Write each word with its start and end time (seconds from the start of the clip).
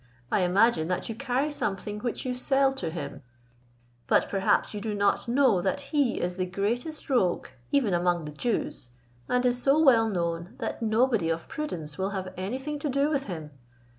I 0.31 0.39
imagine 0.41 0.87
that 0.87 1.09
you 1.09 1.15
carry 1.15 1.51
something 1.51 1.99
which 1.99 2.25
you 2.25 2.33
sell 2.33 2.73
to 2.73 2.89
him; 2.89 3.21
but 4.07 4.29
perhaps 4.29 4.73
you 4.73 4.81
do 4.81 4.95
not 4.95 5.27
know 5.27 5.61
that 5.61 5.79
he 5.93 6.19
is 6.19 6.37
the 6.37 6.45
greatest 6.47 7.07
rogue 7.07 7.49
even 7.71 7.93
among 7.93 8.25
the 8.25 8.31
Jews, 8.31 8.89
and 9.29 9.45
is 9.45 9.61
so 9.61 9.77
well 9.77 10.09
known, 10.09 10.55
that 10.57 10.81
nobody 10.81 11.29
of 11.29 11.47
prudence 11.47 11.99
will 11.99 12.09
have 12.09 12.33
anything 12.35 12.79
to 12.79 12.89
do 12.89 13.11
with 13.11 13.25
him. 13.25 13.51